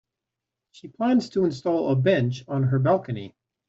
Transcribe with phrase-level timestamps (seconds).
[0.71, 3.35] She plans to install a bench on her balcony.